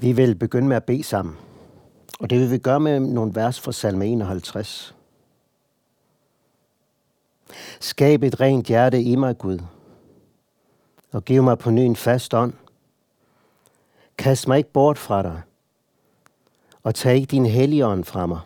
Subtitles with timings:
[0.00, 1.36] Vi vil begynde med at bede sammen.
[2.20, 4.94] Og det vil vi gøre med nogle vers fra salme 51.
[7.80, 9.58] Skab et rent hjerte i mig, Gud,
[11.12, 12.52] og giv mig på ny en fast ånd.
[14.18, 15.42] Kast mig ikke bort fra dig,
[16.82, 18.40] og tag ikke din hellige ånd fra mig.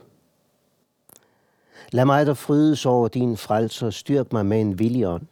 [1.90, 5.26] Lad mig der frydes over din frelse og styrk mig med en villig ånd.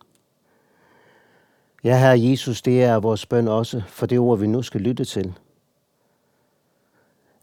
[1.85, 5.05] Ja, Herre Jesus, det er vores bøn også for det ord, vi nu skal lytte
[5.05, 5.35] til.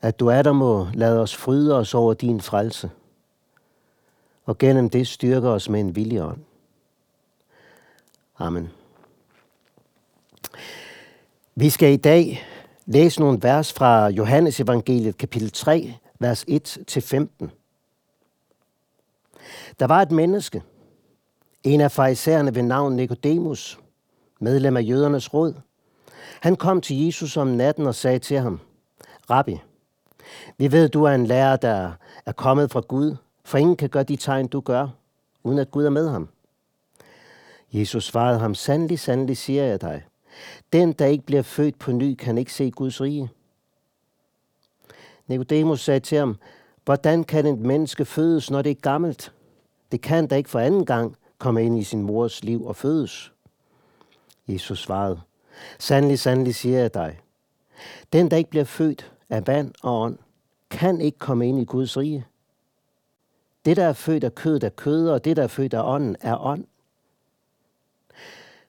[0.01, 2.89] At du er der må lade os fryde os over din frelse,
[4.45, 6.41] og gennem det styrke os med en vilje ånd.
[8.37, 8.69] Amen.
[11.55, 12.47] Vi skal i dag
[12.85, 16.47] læse nogle vers fra Johannes evangeliet kapitel 3, vers 1-15.
[19.79, 20.63] Der var et menneske,
[21.63, 23.79] en af farisæerne ved navn Nikodemus,
[24.39, 25.53] medlem af jødernes råd.
[26.41, 28.59] Han kom til Jesus om natten og sagde til ham,
[29.29, 29.59] Rabbi,
[30.57, 31.91] vi ved, du er en lærer, der
[32.25, 34.87] er kommet fra Gud, for ingen kan gøre de tegn, du gør,
[35.43, 36.29] uden at Gud er med ham.
[37.71, 40.03] Jesus svarede ham, sandelig, sandelig siger jeg dig,
[40.73, 43.29] den, der ikke bliver født på ny, kan ikke se Guds rige.
[45.27, 46.37] Nikodemus sagde til ham,
[46.85, 49.33] hvordan kan et menneske fødes, når det er gammelt?
[49.91, 53.33] Det kan da ikke for anden gang komme ind i sin mors liv og fødes.
[54.47, 55.21] Jesus svarede,
[55.79, 57.19] sandelig, sandelig siger jeg dig,
[58.13, 60.17] den, der ikke bliver født af vand og ånd,
[60.69, 62.25] kan ikke komme ind i Guds rige.
[63.65, 66.15] Det, der er født af kød, er kød, og det, der er født af ånden,
[66.21, 66.65] er ånd.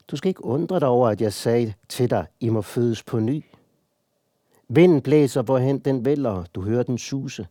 [0.08, 3.20] Du skal ikke undre dig over, at jeg sagde til dig, I må fødes på
[3.20, 3.44] ny.
[4.68, 7.46] Vinden blæser, hvorhen den vælger, du hører den suse,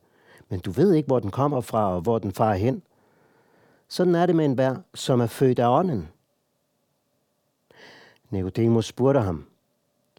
[0.50, 2.84] men du ved ikke, hvor den kommer fra og hvor den farer hen.
[3.88, 6.10] Sådan er det med en vær, som er født af ånden.
[8.30, 9.46] Nicodemus spurgte ham,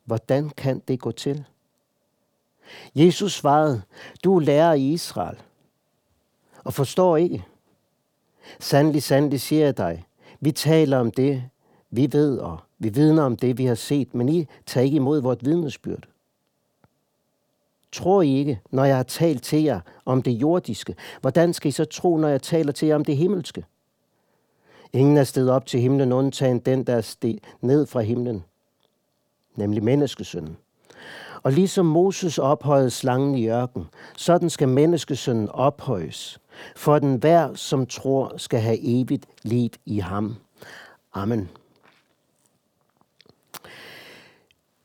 [0.04, 1.44] hvordan kan det gå til?
[2.94, 3.82] Jesus svarede,
[4.24, 5.36] du er lærer i Israel
[6.64, 7.44] og forstår ikke.
[8.60, 10.04] Sandelig, sandelig siger jeg dig,
[10.40, 11.44] vi taler om det,
[11.90, 15.22] vi ved, og vi vidner om det, vi har set, men I tager ikke imod
[15.22, 16.08] vort vidnesbyrd.
[17.92, 20.94] Tror I ikke, når jeg har talt til jer om det jordiske?
[21.20, 23.64] Hvordan skal I så tro, når jeg taler til jer om det himmelske?
[24.92, 28.44] Ingen er stedet op til himlen, undtagen den, der er ned fra himlen,
[29.56, 30.56] nemlig menneskesønnen.
[31.42, 33.84] Og ligesom Moses ophøjede slangen i ørken,
[34.16, 36.38] sådan skal menneskesønnen ophøjes,
[36.76, 40.36] for den hver, som tror, skal have evigt liv i ham.
[41.14, 41.48] Amen.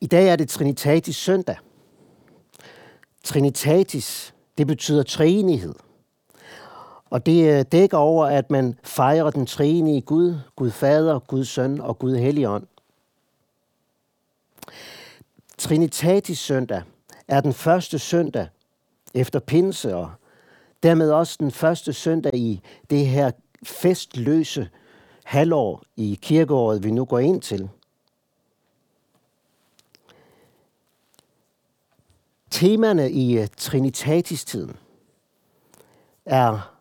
[0.01, 1.55] I dag er det Trinitatis søndag.
[3.23, 5.73] Trinitatis, det betyder treenighed.
[7.09, 11.81] Og det øh, dækker over, at man fejrer den treenige Gud, Gud Fader, Gud Søn
[11.81, 12.67] og Gud Helligånd.
[15.57, 16.83] Trinitatis søndag
[17.27, 18.47] er den første søndag
[19.13, 20.11] efter pinse, og
[20.83, 23.31] dermed også den første søndag i det her
[23.63, 24.69] festløse
[25.23, 27.69] halvår i kirkeåret, vi nu går ind til.
[32.49, 34.75] Temaerne i øh, Trinitatis-tiden
[36.25, 36.75] er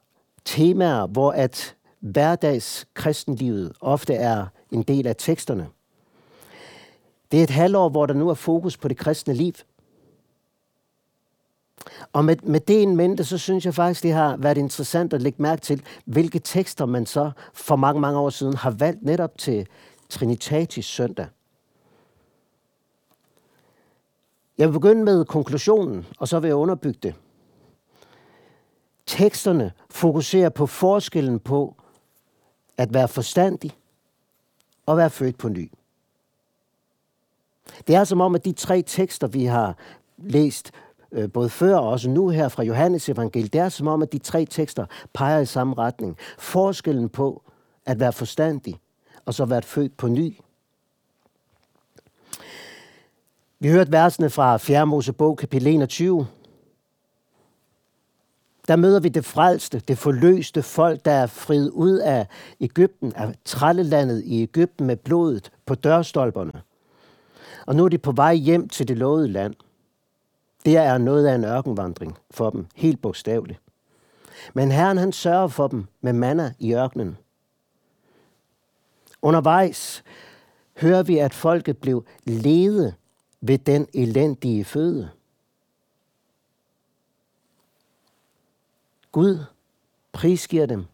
[0.45, 5.69] temaer, hvor at hverdags kristenlivet ofte er en del af teksterne.
[7.35, 9.53] Det er et halvår, hvor der nu er fokus på det kristne liv.
[12.13, 15.23] Og med, med det en mente, så synes jeg faktisk, det har været interessant at
[15.23, 19.39] lægge mærke til, hvilke tekster man så for mange, mange år siden har valgt netop
[19.39, 19.67] til
[20.09, 21.27] Trinitatis søndag.
[24.59, 27.15] Jeg vil begynde med konklusionen, og så vil jeg underbygge det.
[29.07, 31.75] Teksterne fokuserer på forskellen på
[32.77, 33.71] at være forstandig
[34.87, 35.71] og være født på ny.
[37.87, 39.77] Det er som om, at de tre tekster, vi har
[40.19, 40.71] læst
[41.13, 44.13] øh, både før og også nu her fra Johannes evangeliet, det er som om, at
[44.13, 46.17] de tre tekster peger i samme retning.
[46.39, 47.43] Forskellen på
[47.87, 48.81] at være forstandig
[49.25, 50.37] og så være født på ny.
[53.61, 54.87] Vi hørte versene fra 4.
[54.87, 56.27] Mosebog, kapitel 21.
[58.69, 62.27] Der møder vi det frelste, det forløste folk, der er friet ud af
[62.61, 66.63] Ægypten, af trællelandet i Ægypten med blodet på dørstolperne.
[67.67, 69.55] Og nu er de på vej hjem til det lovede land.
[70.65, 73.61] Det er noget af en ørkenvandring for dem, helt bogstaveligt.
[74.55, 77.17] Men Herren han sørger for dem med manna i ørkenen.
[79.23, 80.05] Undervejs
[80.81, 82.95] hører vi, at folket blev ledet
[83.41, 85.11] ved den elendige føde.
[89.13, 89.39] Gud
[90.13, 90.85] prisgiver dem,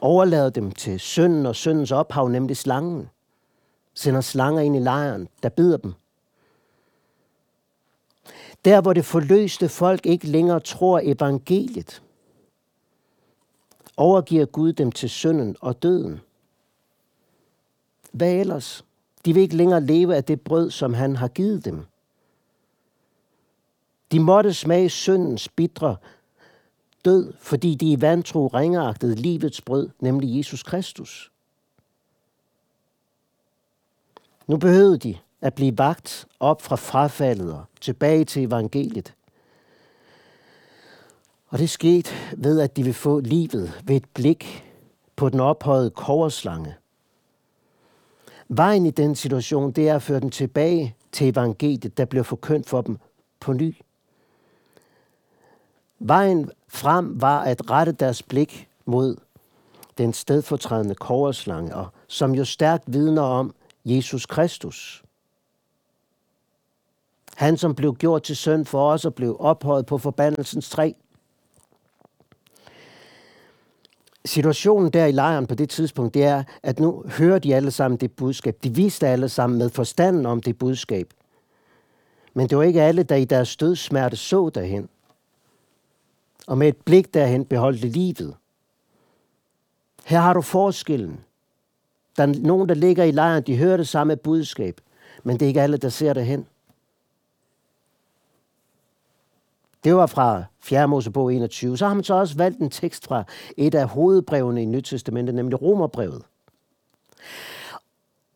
[0.00, 3.10] overlader dem til synden og syndens ophav, nemlig slangen.
[3.96, 5.94] Sender slanger ind i lejren, der bider dem.
[8.64, 12.02] Der, hvor det forløste folk ikke længere tror evangeliet,
[13.96, 16.20] overgiver Gud dem til synden og døden.
[18.12, 18.84] Hvad ellers?
[19.24, 21.84] De vil ikke længere leve af det brød, som han har givet dem.
[24.12, 25.96] De måtte smage syndens bitre
[27.04, 31.32] død, fordi de i vantro ringeagtede livets brød, nemlig Jesus Kristus.
[34.46, 39.14] Nu behøvede de at blive vagt op fra frafaldet og tilbage til evangeliet.
[41.48, 44.64] Og det skete ved, at de vil få livet ved et blik
[45.16, 46.74] på den ophøjede koverslange.
[48.48, 52.68] Vejen i den situation, det er at føre dem tilbage til evangeliet, der bliver forkyndt
[52.68, 52.98] for dem
[53.40, 53.76] på ny.
[55.98, 59.16] Vejen frem var at rette deres blik mod
[59.98, 63.54] den stedfortrædende koverslange, og som jo stærkt vidner om
[63.86, 65.02] Jesus Kristus.
[67.36, 70.92] Han, som blev gjort til søn for os og blev ophøjet på forbandelsens træ.
[74.24, 78.00] Situationen der i lejren på det tidspunkt, det er, at nu hører de alle sammen
[78.00, 78.56] det budskab.
[78.62, 81.14] De vidste alle sammen med forstanden om det budskab.
[82.34, 84.88] Men det var ikke alle, der i deres dødsmerte så derhen.
[86.46, 88.36] Og med et blik derhen beholdte livet.
[90.04, 91.24] Her har du forskellen.
[92.18, 94.80] Der er nogen, der ligger i lejren, de hører det samme budskab,
[95.24, 96.46] men det er ikke alle, der ser det hen.
[99.84, 100.88] Det var fra 4.
[100.88, 101.78] Mosebog 21.
[101.78, 103.24] Så har man så også valgt en tekst fra
[103.56, 106.22] et af hovedbrevene i Nyt Testamentet, nemlig Romerbrevet.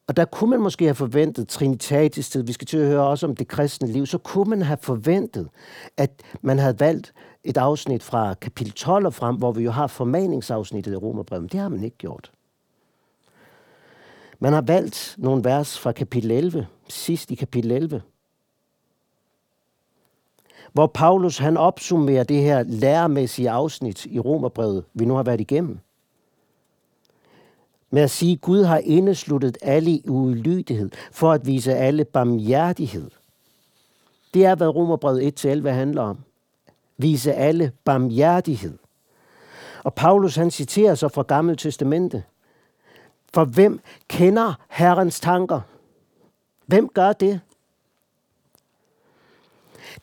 [0.06, 3.26] Og der kunne man måske have forventet trinitatis tid, vi skal til at høre også
[3.26, 5.48] om det kristne liv, så kunne man have forventet,
[5.96, 6.10] at
[6.42, 7.12] man havde valgt
[7.44, 11.52] et afsnit fra kapitel 12 og frem, hvor vi jo har formaningsafsnittet i Romerbrevet.
[11.52, 12.30] Det har man ikke gjort.
[14.42, 18.02] Man har valgt nogle vers fra kapitel 11, sidst i kapitel 11,
[20.72, 25.78] hvor Paulus han opsummerer det her læremæssige afsnit i Romerbrevet, vi nu har været igennem.
[27.90, 33.10] Med at sige, at Gud har indesluttet alle i ulydighed for at vise alle barmhjertighed.
[34.34, 36.18] Det er, hvad Romerbrevet 1-11 handler om.
[36.96, 38.78] Vise alle barmhjertighed.
[39.84, 42.24] Og Paulus han citerer så fra Gamle Testamente.
[43.34, 45.60] For hvem kender Herrens tanker?
[46.66, 47.40] Hvem gør det?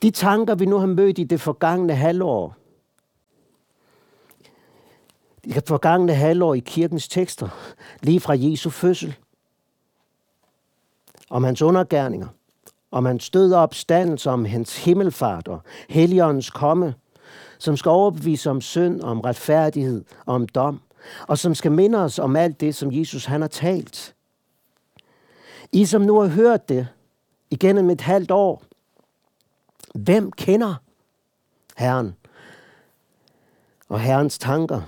[0.01, 2.55] De tanker, vi nu har mødt i det forgangne halvår,
[5.43, 7.49] det forgangne halvår i kirkens tekster,
[8.01, 9.15] lige fra Jesu fødsel,
[11.29, 12.27] om hans undergærninger,
[12.91, 16.95] om hans død og opstandelse, om hans himmelfart og heligåndens komme,
[17.57, 20.81] som skal overbevise om synd, om retfærdighed og om dom,
[21.27, 24.15] og som skal minde os om alt det, som Jesus han har talt.
[25.71, 26.87] I som nu har hørt det
[27.49, 28.63] igennem et halvt år,
[29.95, 30.75] hvem kender
[31.77, 32.15] Herren
[33.89, 34.81] og Herrens tanker?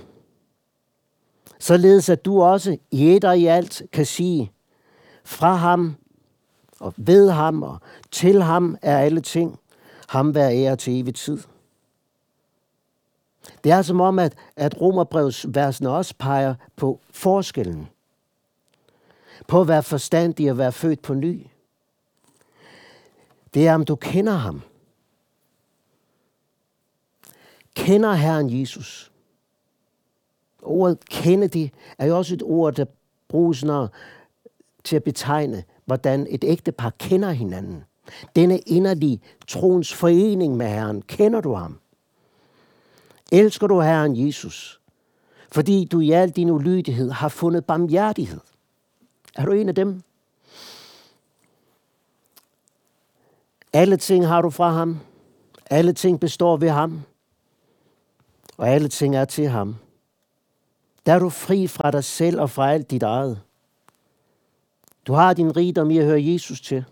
[1.58, 4.52] Således at du også i et og i alt kan sige,
[5.24, 5.96] fra ham
[6.80, 7.78] og ved ham og
[8.10, 9.58] til ham er alle ting,
[10.08, 11.38] ham være ære til evig tid.
[13.64, 17.88] Det er som om, at, at romerbrevsversene også peger på forskellen.
[19.46, 21.46] På at være forstandig og være født på ny.
[23.54, 24.62] Det er, om du kender ham.
[27.74, 29.12] Kender Herren Jesus.
[30.62, 32.84] Ordet kende det er jo også et ord, der
[33.28, 33.88] bruges når,
[34.84, 37.84] til at betegne, hvordan et ægtepar kender hinanden.
[38.36, 41.79] Denne inderlige troens forening med Herren, kender du ham?
[43.30, 44.80] Elsker du Herren Jesus,
[45.52, 48.40] fordi du i al din ulydighed har fundet barmhjertighed?
[49.36, 50.02] Er du en af dem?
[53.72, 54.98] Alle ting har du fra ham.
[55.70, 57.02] Alle ting består ved ham.
[58.56, 59.76] Og alle ting er til ham.
[61.06, 63.40] Der er du fri fra dig selv og fra alt dit eget.
[65.06, 66.84] Du har din rigdom i at høre Jesus til.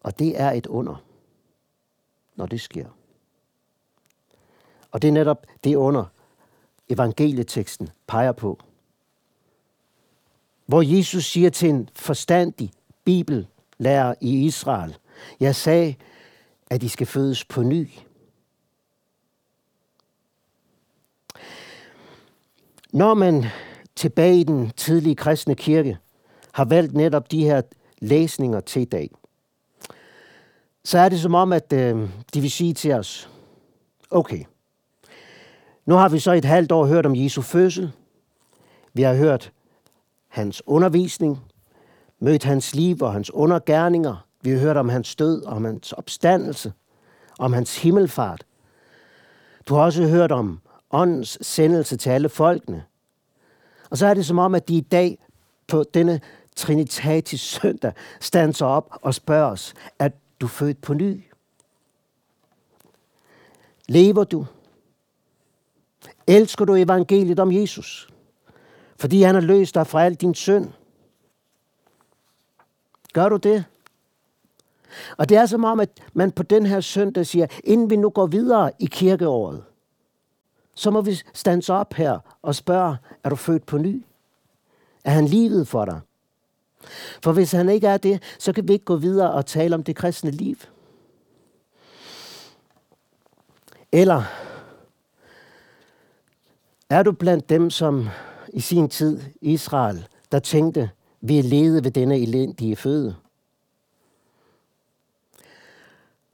[0.00, 1.04] Og det er et under,
[2.36, 2.86] når det sker.
[4.90, 6.04] Og det er netop det under,
[6.90, 8.58] evangelieteksten peger på.
[10.66, 12.72] Hvor Jesus siger til en forstandig
[13.04, 14.96] bibellærer i Israel,
[15.40, 15.94] jeg sagde,
[16.70, 17.88] at I skal fødes på ny.
[22.92, 23.44] Når man
[23.96, 25.98] tilbage i den tidlige kristne kirke
[26.52, 27.62] har valgt netop de her
[27.98, 29.10] læsninger til i dag,
[30.84, 33.30] så er det som om, at øh, de vil sige til os,
[34.10, 34.44] okay,
[35.90, 37.92] nu har vi så et halvt år hørt om Jesu fødsel.
[38.92, 39.52] Vi har hørt
[40.28, 41.38] hans undervisning,
[42.18, 46.72] mødt hans liv og hans undergærninger, Vi har hørt om hans død, om hans opstandelse,
[47.38, 48.44] om hans himmelfart.
[49.68, 52.84] Du har også hørt om åndens sendelse til alle folkene.
[53.90, 55.18] Og så er det som om, at de i dag
[55.66, 56.20] på denne
[56.56, 60.08] Trinitatis søndag standser op og spørger os, er
[60.40, 61.24] du født på ny?
[63.88, 64.46] Lever du?
[66.30, 68.08] Elsker du evangeliet om Jesus?
[68.96, 70.68] Fordi han har løst dig fra al din synd.
[73.12, 73.64] Gør du det?
[75.16, 78.10] Og det er som om, at man på den her søndag siger, inden vi nu
[78.10, 79.64] går videre i kirkeåret,
[80.74, 84.04] så må vi stands op her og spørge, er du født på ny?
[85.04, 86.00] Er han livet for dig?
[87.22, 89.82] For hvis han ikke er det, så kan vi ikke gå videre og tale om
[89.82, 90.56] det kristne liv.
[93.92, 94.22] Eller
[96.90, 98.08] er du blandt dem, som
[98.52, 103.16] i sin tid, Israel, der tænkte, vi er ledet ved denne elendige føde?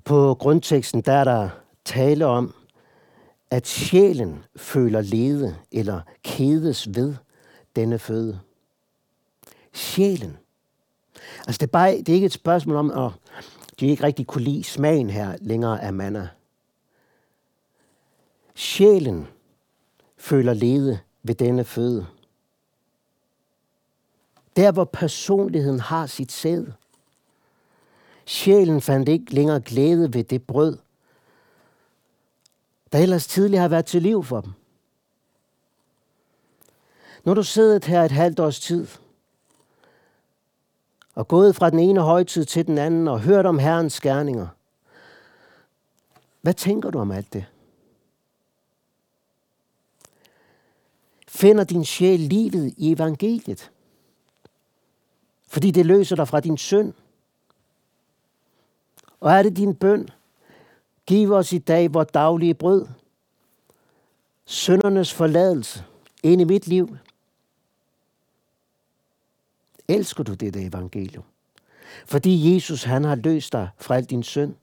[0.05, 1.49] På grundteksten der er der
[1.85, 2.55] tale om,
[3.51, 7.15] at sjælen føler lede eller kedes ved
[7.77, 8.41] denne føde.
[9.73, 10.37] Sjælen.
[11.39, 13.13] Altså det er, bare, det er ikke et spørgsmål om, at
[13.81, 16.29] de ikke rigtig kunne lide smagen her længere af manna.
[18.55, 19.27] Sjælen
[20.17, 22.07] føler lede ved denne føde.
[24.57, 26.75] Der hvor personligheden har sit sæde.
[28.27, 30.79] Sjælen fandt ikke længere glæde ved det brød,
[32.93, 34.53] der ellers tidligere har været til liv for dem.
[37.25, 38.87] Når du sidder her et halvt års tid,
[41.15, 44.49] og gået fra den ene højtid til den anden, og hørt om Herrens gerninger,
[46.41, 47.47] hvad tænker du om alt det?
[51.29, 53.71] Finder din sjæl livet i evangeliet?
[55.49, 56.93] Fordi det løser dig fra din synd.
[59.21, 60.09] Og er det din bøn?
[61.07, 62.87] Giv os i dag vores daglige brød.
[64.45, 65.85] Søndernes forladelse
[66.23, 66.97] ind i mit liv.
[69.89, 71.25] Elsker du dette evangelium?
[72.07, 74.55] Fordi Jesus han har løst dig fra al din synd.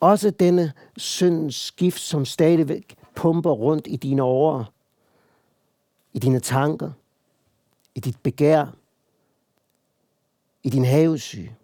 [0.00, 4.64] Også denne syndens skift, som stadigvæk pumper rundt i dine årer,
[6.12, 6.90] i dine tanker,
[7.94, 8.66] i dit begær,
[10.62, 11.56] i din havesyge.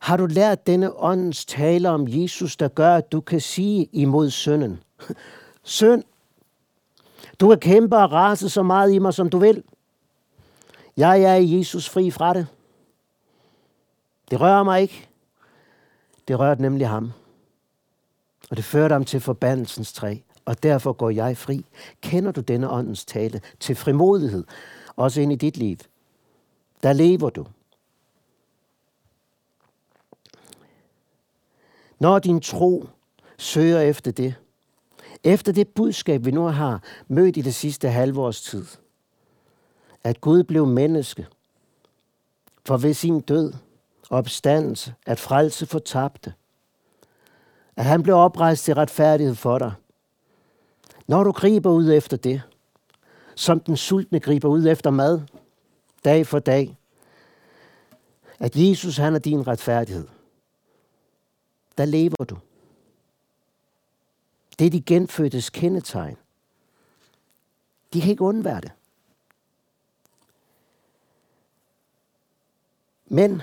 [0.00, 4.30] Har du lært denne åndens tale om Jesus, der gør, at du kan sige imod
[4.30, 4.82] synden?
[5.62, 6.04] Synd,
[7.40, 9.62] du kan kæmpe og rase så meget i mig, som du vil.
[10.96, 12.46] Jeg er i Jesus fri fra det.
[14.30, 15.08] Det rører mig ikke.
[16.28, 17.12] Det rørte nemlig ham.
[18.50, 20.16] Og det førte ham til forbandelsens træ.
[20.44, 21.66] Og derfor går jeg fri.
[22.00, 24.44] Kender du denne åndens tale til frimodighed,
[24.96, 25.76] også ind i dit liv?
[26.82, 27.46] Der lever du.
[31.98, 32.86] Når din tro
[33.38, 34.34] søger efter det,
[35.24, 38.66] efter det budskab, vi nu har mødt i det sidste halve års tid,
[40.04, 41.26] at Gud blev menneske,
[42.66, 43.52] for ved sin død
[44.10, 46.34] og opstandelse at frelse fortabte,
[47.80, 49.72] at han blev oprejst til retfærdighed for dig.
[51.06, 52.42] Når du griber ud efter det,
[53.34, 55.20] som den sultne griber ud efter mad,
[56.04, 56.78] dag for dag,
[58.38, 60.08] at Jesus han er din retfærdighed,
[61.78, 62.38] der lever du.
[64.58, 66.16] Det er de genfødtes kendetegn.
[67.92, 68.72] De kan ikke undvære det.
[73.06, 73.42] Men,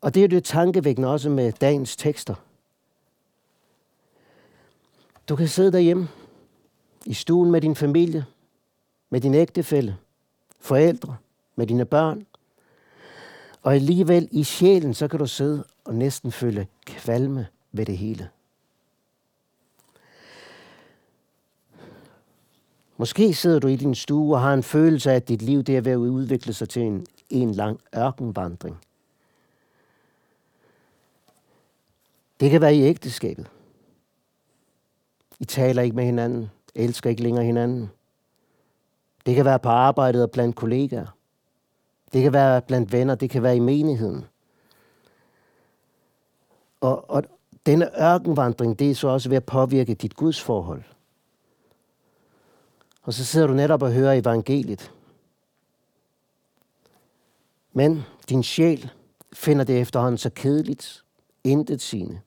[0.00, 2.34] og det er det tankevækkende også med dagens tekster.
[5.32, 6.08] Du kan sidde derhjemme
[7.06, 8.24] i stuen med din familie,
[9.10, 9.96] med din ægtefælle,
[10.60, 11.16] forældre,
[11.56, 12.26] med dine børn.
[13.62, 18.28] Og alligevel i sjælen, så kan du sidde og næsten føle kvalme ved det hele.
[22.96, 25.76] Måske sidder du i din stue og har en følelse af, at dit liv det
[25.76, 28.80] er ved at udvikle sig til en, en lang ørkenvandring.
[32.40, 33.46] Det kan være i ægteskabet.
[35.42, 37.90] I taler ikke med hinanden, elsker ikke længere hinanden.
[39.26, 41.16] Det kan være på arbejdet og blandt kollegaer.
[42.12, 44.24] Det kan være blandt venner, det kan være i menigheden.
[46.80, 47.24] Og, og
[47.66, 50.82] denne ørkenvandring, det er så også ved at påvirke dit gudsforhold.
[53.02, 54.92] Og så sidder du netop og hører evangeliet.
[57.72, 58.90] Men din sjæl
[59.32, 61.04] finder det efterhånden så kedeligt,
[61.44, 62.20] intet sine.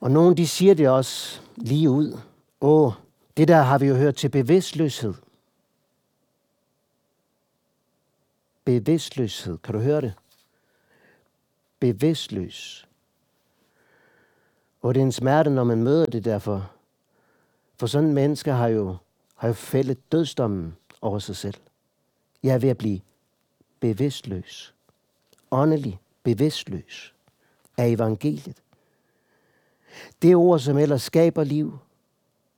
[0.00, 2.18] Og nogen de siger det også lige ud.
[2.60, 2.92] Åh,
[3.36, 5.14] det der har vi jo hørt til bevidstløshed.
[8.66, 9.58] bevidstløshed.
[9.58, 10.14] Kan du høre det?
[11.80, 12.88] Bevidstløs.
[14.82, 16.70] Og det er en smerte, når man møder det derfor.
[17.78, 18.96] For sådan en menneske har jo,
[19.36, 21.54] har jo fældet dødsdommen over sig selv.
[22.42, 23.00] Jeg er ved at blive
[23.80, 24.74] bevidstløs.
[25.50, 27.14] Åndelig bevidstløs
[27.76, 28.56] af evangeliet.
[30.22, 31.78] Det ord, som ellers skaber liv,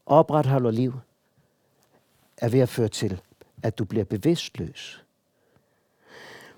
[0.06, 0.94] opretholder liv,
[2.36, 3.20] er ved at føre til,
[3.62, 5.04] at du bliver bevidstløs.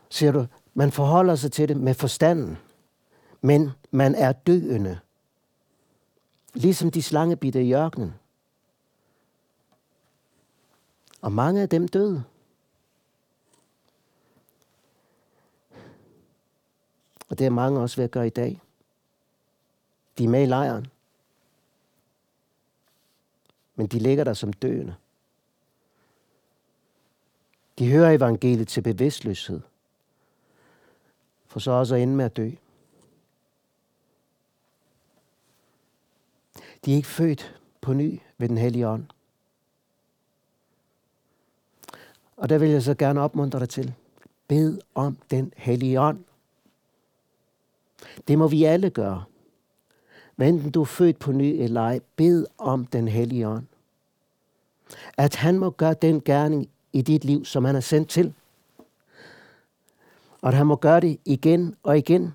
[0.09, 2.59] Ser du, man forholder sig til det med forstanden,
[3.41, 4.99] men man er døende.
[6.55, 8.15] Ligesom de slangebitte i ørkenen.
[11.21, 12.25] Og mange af dem døde.
[17.29, 18.61] Og det er mange også ved at gøre i dag.
[20.21, 20.87] De er med i lejren.
[23.75, 24.95] Men de ligger der som døende.
[27.79, 29.61] De hører evangeliet til bevidstløshed.
[31.47, 32.51] For så også at ende med at dø.
[36.85, 39.07] De er ikke født på ny ved den hellige ånd.
[42.37, 43.95] Og der vil jeg så gerne opmuntre dig til.
[44.49, 46.25] Bed om den hellige ånd.
[48.29, 49.25] Det må vi alle gøre.
[50.41, 53.67] Men enten du er født på ny eller ej, bed om den hellige ånd.
[55.17, 58.35] At han må gøre den gerning i dit liv, som han er sendt til.
[60.43, 62.35] Og at han må gøre det igen og igen.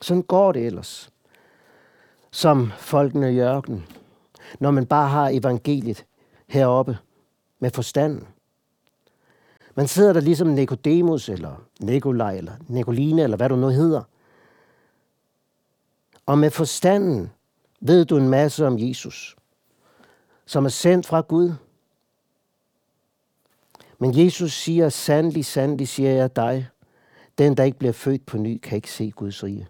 [0.00, 1.10] Sådan går det ellers.
[2.30, 3.86] Som folkene i ørkenen.
[4.60, 6.04] Når man bare har evangeliet
[6.46, 6.98] heroppe
[7.58, 8.26] med forstanden.
[9.74, 14.02] Man sidder der ligesom Nikodemus, eller Nikolaj, eller Nikoline, eller hvad du nu hedder.
[16.26, 17.30] Og med forstanden
[17.80, 19.36] ved du en masse om Jesus,
[20.46, 21.52] som er sendt fra Gud.
[23.98, 26.68] Men Jesus siger, sandelig, sandelig siger jeg dig,
[27.38, 29.68] den der ikke bliver født på ny, kan ikke se Guds rige.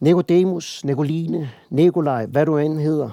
[0.00, 3.10] Nikodemus, Nikoline, Nikolaj, hvad du end hedder.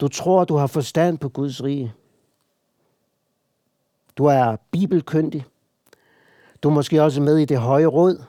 [0.00, 1.94] Du tror, du har forstand på Guds rige.
[4.16, 5.44] Du er bibelkyndig.
[6.62, 8.24] Du er måske også med i det høje råd.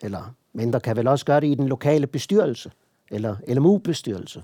[0.00, 2.72] Eller mindre kan vel også gøre det i den lokale bestyrelse.
[3.10, 4.42] Eller LMU-bestyrelse.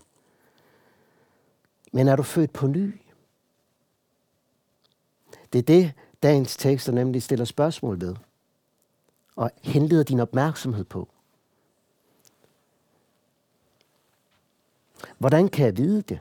[1.92, 3.00] Men er du født på ny?
[5.52, 8.16] Det er det, dagens tekster nemlig stiller spørgsmål ved.
[9.36, 11.08] Og henleder din opmærksomhed på.
[15.18, 16.20] Hvordan kan jeg vide det?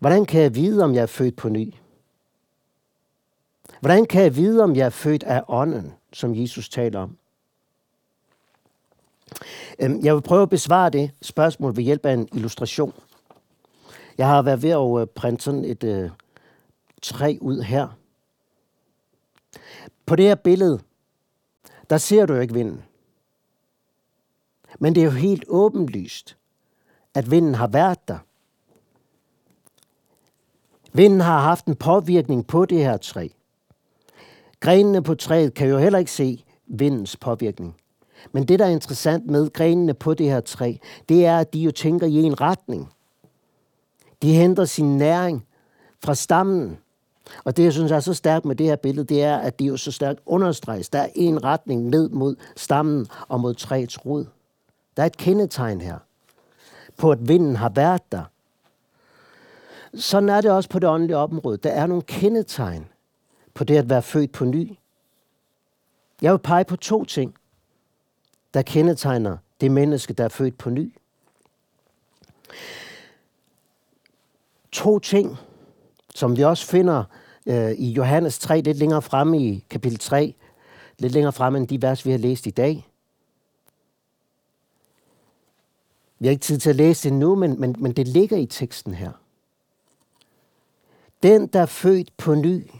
[0.00, 1.74] Hvordan kan jeg vide, om jeg er født på ny?
[3.80, 7.18] Hvordan kan jeg vide, om jeg er født af ånden, som Jesus taler om?
[9.78, 12.92] Øhm, jeg vil prøve at besvare det spørgsmål ved hjælp af en illustration.
[14.18, 16.10] Jeg har været ved at øh, printe sådan et øh,
[17.02, 17.88] træ ud her.
[20.06, 20.80] På det her billede,
[21.90, 22.84] der ser du jo ikke vinden.
[24.78, 26.36] Men det er jo helt åbenlyst,
[27.14, 28.18] at vinden har været der.
[30.92, 33.28] Vinden har haft en påvirkning på det her træ.
[34.60, 37.76] Grenene på træet kan jo heller ikke se vindens påvirkning.
[38.32, 40.74] Men det, der er interessant med grenene på det her træ,
[41.08, 42.92] det er, at de jo tænker i en retning.
[44.22, 45.46] De henter sin næring
[46.04, 46.78] fra stammen.
[47.44, 49.68] Og det, jeg synes er så stærkt med det her billede, det er, at det
[49.68, 50.88] jo så stærkt understreges.
[50.88, 54.26] Der er en retning ned mod stammen og mod træets rod.
[54.96, 55.98] Der er et kendetegn her
[56.96, 58.22] på, at vinden har været der.
[59.94, 61.56] Sådan er det også på det åndelige område.
[61.56, 62.86] Der er nogle kendetegn
[63.54, 64.76] på det at være født på ny.
[66.22, 67.34] Jeg vil pege på to ting,
[68.56, 70.94] der kendetegner det menneske, der er født på ny.
[74.72, 75.36] To ting,
[76.14, 77.04] som vi også finder
[77.46, 80.34] øh, i Johannes 3, lidt længere fremme i kapitel 3,
[80.98, 82.88] lidt længere fremme end de vers, vi har læst i dag.
[86.18, 88.46] Vi har ikke tid til at læse det nu, men, men, men det ligger i
[88.46, 89.12] teksten her.
[91.22, 92.70] Den, der er født på ny,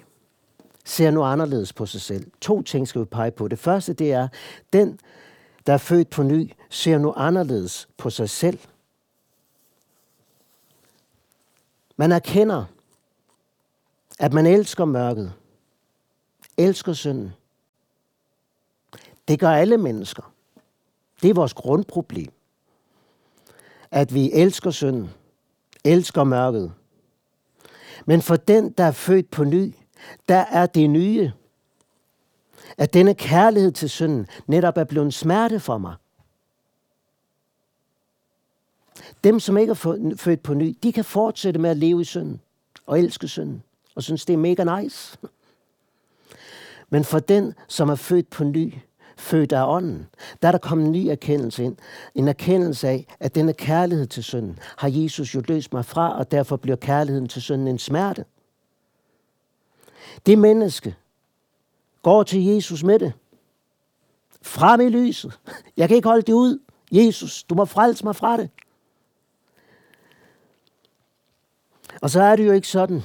[0.84, 2.30] ser nu anderledes på sig selv.
[2.40, 3.48] To ting skal vi pege på.
[3.48, 4.28] Det første, det er,
[4.72, 4.98] den,
[5.66, 8.59] der er født på ny, ser nu anderledes på sig selv.
[11.96, 12.64] Man erkender,
[14.18, 15.33] at man elsker mørket,
[16.57, 17.33] elsker synden.
[19.29, 20.33] Det gør alle mennesker.
[21.22, 22.33] Det er vores grundproblem.
[23.90, 25.11] At vi elsker synden,
[25.85, 26.72] elsker mørket.
[28.07, 29.74] Men for den, der er født på ny,
[30.29, 31.33] der er det nye,
[32.79, 35.94] at denne kærlighed til synden netop er blevet smerte for mig.
[39.24, 42.40] Dem, som ikke er født på ny, de kan fortsætte med at leve i synden
[42.87, 43.62] og elske synden,
[43.94, 45.18] og synes, det er mega nice.
[46.90, 48.74] Men for den, som er født på ny,
[49.16, 50.07] født af ånden,
[50.42, 51.76] der er der kommet en ny erkendelse ind.
[52.14, 56.31] En erkendelse af, at denne kærlighed til synden har Jesus jo løst mig fra, og
[56.31, 58.24] derfor bliver kærligheden til synden en smerte.
[60.26, 60.96] Det menneske
[62.06, 63.12] går til Jesus med det.
[64.42, 65.40] Frem i lyset.
[65.76, 66.58] Jeg kan ikke holde det ud.
[66.92, 68.50] Jesus, du må frelse mig fra det.
[72.02, 73.02] Og så er det jo ikke sådan,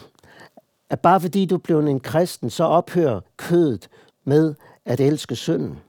[0.89, 3.89] at bare fordi du blev en kristen, så ophører kødet
[4.23, 5.79] med at elske synden.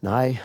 [0.00, 0.38] Nej,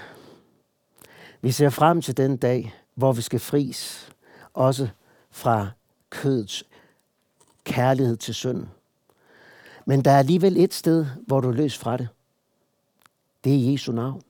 [1.42, 4.10] vi ser frem til den dag, hvor vi skal fris,
[4.54, 4.88] også
[5.32, 5.70] fra
[6.10, 6.64] kødets
[7.64, 8.70] kærlighed til synden.
[9.86, 12.08] Men der er alligevel et sted, hvor du er løs fra det.
[13.44, 14.22] Det er Jesu navn.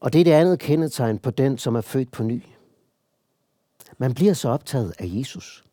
[0.00, 2.42] Og det er det andet kendetegn på den, som er født på ny.
[3.98, 5.64] Man bliver så optaget af Jesus.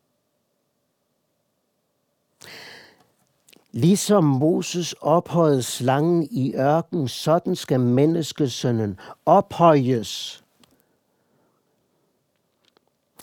[3.72, 10.44] Ligesom Moses ophøjede slangen i ørken, sådan skal menneskesønnen ophøjes.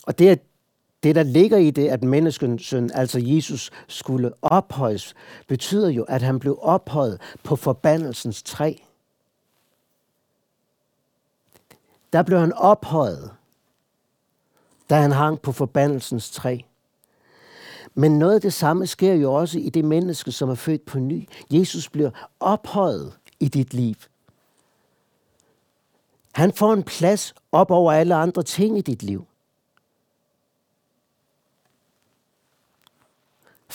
[0.03, 0.35] Og det er
[1.05, 5.13] det, der ligger i det, at menneskesønnen, altså Jesus, skulle ophøjes,
[5.47, 8.73] betyder jo, at han blev ophøjet på forbandelsens træ.
[12.13, 13.31] Der blev han ophøjet,
[14.89, 16.57] da han hang på forbandelsens træ.
[17.93, 20.99] Men noget af det samme sker jo også i det menneske, som er født på
[20.99, 21.29] ny.
[21.51, 23.95] Jesus bliver ophøjet i dit liv.
[26.31, 29.25] Han får en plads op over alle andre ting i dit liv.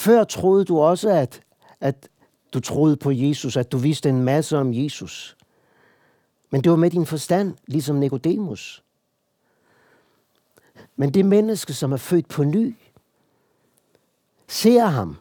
[0.00, 1.42] Før troede du også, at,
[1.80, 2.08] at
[2.54, 5.36] du troede på Jesus, at du vidste en masse om Jesus.
[6.50, 8.82] Men det var med din forstand, ligesom Nikodemus.
[10.96, 12.76] Men det menneske, som er født på ny,
[14.48, 15.16] ser ham.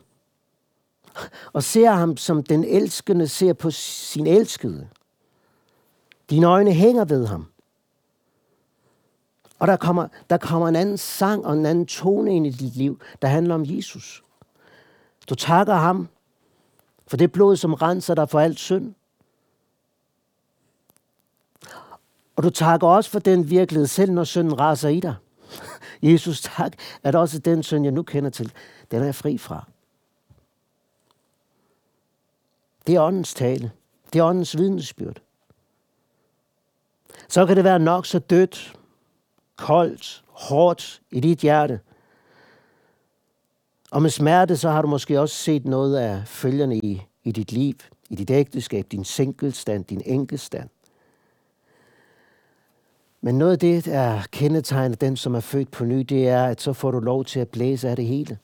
[1.53, 4.87] Og ser ham, som den elskende ser på sin elskede.
[6.29, 7.45] Dine øjne hænger ved ham.
[9.59, 12.75] Og der kommer, der kommer en anden sang og en anden tone ind i dit
[12.75, 14.23] liv, der handler om Jesus.
[15.29, 16.07] Du takker ham
[17.07, 18.93] for det blod, som renser dig for alt synd.
[22.35, 25.15] Og du takker også for den virkelighed, selv når synden raser i dig.
[26.11, 28.53] Jesus, tak, at også den synd, jeg nu kender til,
[28.91, 29.65] den er jeg fri fra.
[32.87, 33.71] Det er åndens tale.
[34.13, 35.21] Det er åndens vidnesbyrd.
[37.27, 38.77] Så kan det være nok så dødt,
[39.55, 41.79] koldt, hårdt i dit hjerte.
[43.91, 47.51] Og med smerte, så har du måske også set noget af følgerne i, i dit
[47.51, 47.75] liv,
[48.09, 50.69] i dit ægteskab, din singlestand, din enkelstand.
[53.21, 56.61] Men noget af det, der kendetegner den, som er født på ny, det er, at
[56.61, 58.37] så får du lov til at blæse af det hele.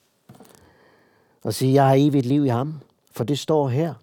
[1.42, 2.80] Og sige, jeg har evigt liv i ham.
[3.12, 3.94] For det står her,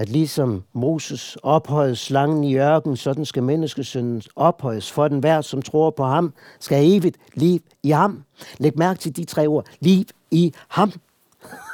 [0.00, 5.62] at ligesom Moses ophøjede slangen i ørken, sådan skal menneskesønnen ophøjes, for den hver, som
[5.62, 8.24] tror på ham, skal have evigt liv i ham.
[8.58, 9.66] Læg mærke til de tre ord.
[9.80, 10.92] Liv i ham.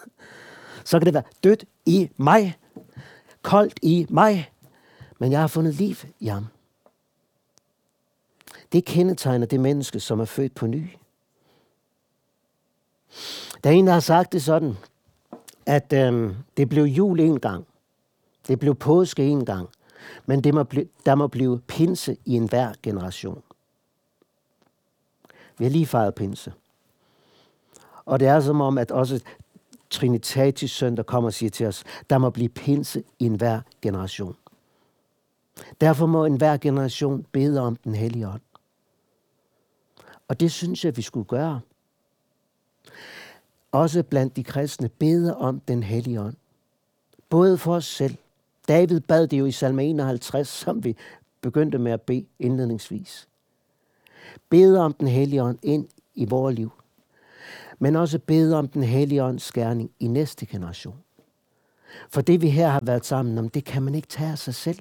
[0.84, 2.56] Så kan det være dødt i mig,
[3.42, 4.50] koldt i mig,
[5.18, 6.46] men jeg har fundet liv i ham.
[8.72, 10.88] Det kendetegner det menneske, som er født på ny.
[13.64, 14.76] Der er en, der har sagt det sådan,
[15.66, 17.66] at øhm, det blev jul en gang.
[18.48, 19.68] Det blev påske en gang.
[20.26, 23.42] Men det må blive, der må blive pinse i enhver generation.
[25.58, 26.52] Vi har lige fejret pinse.
[28.04, 29.20] Og det er som om, at også
[29.90, 34.36] Trinitatis søn, der kommer og siger til os, der må blive pinse i enhver generation.
[35.80, 38.40] Derfor må enhver generation bede om den hellige ånd.
[40.28, 41.60] Og det synes jeg, vi skulle gøre.
[43.72, 46.36] Også blandt de kristne bede om den hellige ånd.
[47.28, 48.16] Både for os selv.
[48.68, 50.96] David bad det jo i salme 51, som vi
[51.40, 53.28] begyndte med at bede indledningsvis.
[54.48, 56.72] Bede om den hellige ånd ind i vores liv.
[57.78, 60.96] Men også bede om den hellige ånds gerning i næste generation.
[62.08, 64.54] For det vi her har været sammen om, det kan man ikke tage af sig
[64.54, 64.78] selv.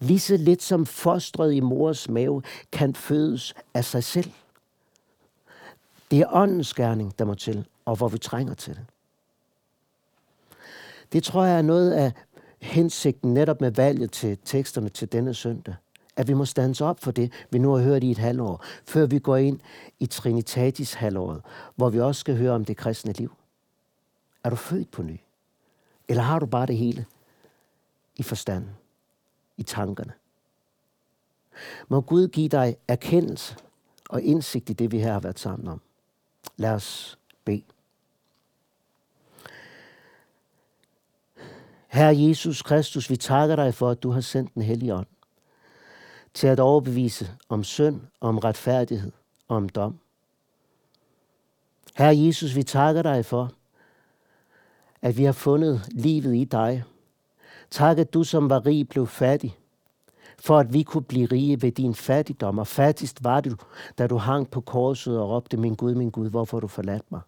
[0.00, 4.32] Lige så lidt som fostret i mors mave kan fødes af sig selv.
[6.10, 8.84] Det er åndens gerning, der må til, og hvor vi trænger til det.
[11.12, 12.12] Det tror jeg er noget af
[12.62, 15.74] hensigten netop med valget til teksterne til denne søndag.
[16.16, 19.06] At vi må stands op for det, vi nu har hørt i et halvår, før
[19.06, 19.60] vi går ind
[20.00, 21.42] i Trinitatis halvåret,
[21.76, 23.32] hvor vi også skal høre om det kristne liv.
[24.44, 25.20] Er du født på ny?
[26.08, 27.06] Eller har du bare det hele?
[28.16, 28.70] i forstanden,
[29.56, 30.12] i tankerne.
[31.88, 33.56] Må Gud give dig erkendelse
[34.08, 35.80] og indsigt i det, vi her har været sammen om.
[36.56, 37.62] Lad os bede.
[41.92, 45.06] Herre Jesus Kristus, vi takker dig for, at du har sendt den hellige ånd
[46.34, 49.12] til at overbevise om synd, om retfærdighed
[49.48, 49.98] og om dom.
[51.94, 53.50] Herre Jesus, vi takker dig for,
[55.02, 56.84] at vi har fundet livet i dig.
[57.70, 59.56] Tak, at du som var rig blev fattig,
[60.38, 62.58] for at vi kunne blive rige ved din fattigdom.
[62.58, 63.56] Og fattigst var du,
[63.98, 67.12] da du hang på korset og råbte, min Gud, min Gud, hvorfor har du forladt
[67.12, 67.20] mig?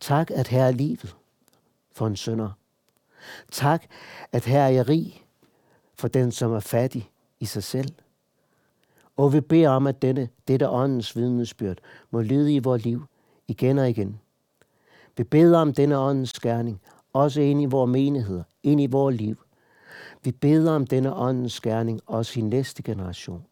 [0.00, 1.16] Tak, at her er livet
[1.92, 2.50] for en sønder.
[3.52, 3.84] Tak,
[4.32, 5.24] at her er jeg rig
[5.94, 7.88] for den, som er fattig i sig selv.
[9.16, 11.78] Og vi beder om, at denne, dette åndens vidnesbyrd
[12.10, 13.04] må lyde i vores liv
[13.48, 14.20] igen og igen.
[15.16, 16.80] Vi beder om denne åndens skærning,
[17.12, 19.36] også ind i vores menigheder, ind i vores liv.
[20.24, 23.44] Vi beder om denne åndens skærning også i næste generation.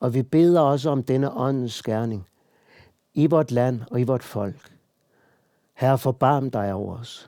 [0.00, 2.26] Og vi beder også om denne åndens skærning
[3.14, 4.72] i vort land og i vort folk.
[5.74, 7.27] Herre, forbarm dig over os.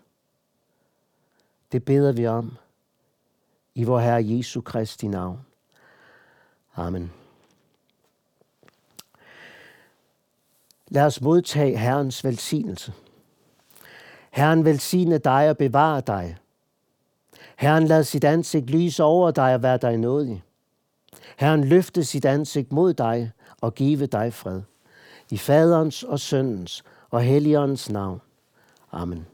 [1.72, 2.56] Det beder vi om
[3.74, 5.38] i vor Herre Jesu Kristi navn.
[6.76, 7.12] Amen.
[10.88, 12.92] Lad os modtage Herrens velsignelse.
[14.30, 16.36] Herren velsigne dig og bevare dig.
[17.56, 20.42] Herren lad sit ansigt lyse over dig og være dig nådig.
[21.36, 24.62] Herren løfte sit ansigt mod dig og give dig fred.
[25.30, 28.20] I faderens og søndens og helligåndens navn.
[28.92, 29.26] Amen.